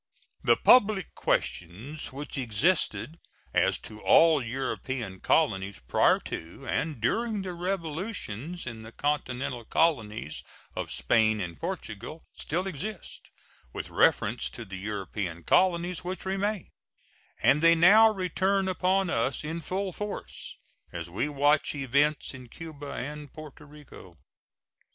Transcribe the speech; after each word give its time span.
The 0.43 0.57
public 0.57 1.13
questions 1.13 2.11
which 2.11 2.35
existed 2.35 3.19
as 3.53 3.77
to 3.81 4.01
all 4.01 4.41
European 4.41 5.19
colonies 5.19 5.79
prior 5.87 6.17
to 6.21 6.65
and 6.67 6.99
during 6.99 7.43
the 7.43 7.53
revolutions 7.53 8.65
in 8.65 8.81
the 8.81 8.91
continental 8.91 9.63
colonies 9.63 10.43
of 10.75 10.89
Spain 10.91 11.39
and 11.39 11.59
Portugal 11.61 12.23
still 12.33 12.65
exist 12.65 13.29
with 13.73 13.91
reference 13.91 14.49
to 14.49 14.65
the 14.65 14.75
European 14.79 15.43
colonies 15.43 16.03
which 16.03 16.25
remain; 16.25 16.71
and 17.43 17.61
they 17.61 17.75
now 17.75 18.09
return 18.09 18.67
upon 18.67 19.11
us 19.11 19.43
in 19.43 19.61
full 19.61 19.93
force, 19.93 20.57
as 20.91 21.11
we 21.11 21.29
watch 21.29 21.75
events 21.75 22.33
in 22.33 22.49
Cuba 22.49 22.93
and 22.93 23.31
Porto 23.33 23.65
Rico. 23.65 24.17